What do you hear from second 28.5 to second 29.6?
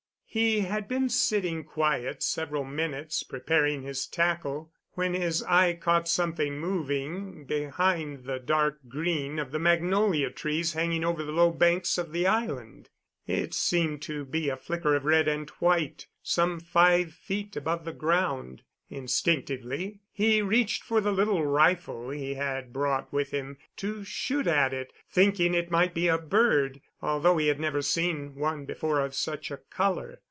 before of such a